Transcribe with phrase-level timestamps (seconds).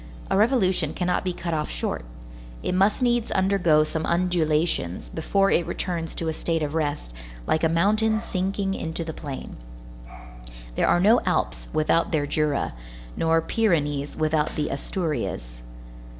[0.31, 2.03] A revolution cannot be cut off short.
[2.63, 7.13] It must needs undergo some undulations before it returns to a state of rest,
[7.45, 9.57] like a mountain sinking into the plain.
[10.73, 12.73] There are no Alps without their Jura,
[13.15, 15.61] nor Pyrenees without the Asturias.